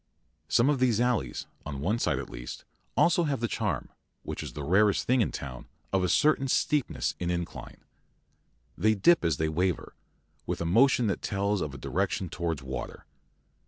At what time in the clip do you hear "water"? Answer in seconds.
12.63-13.05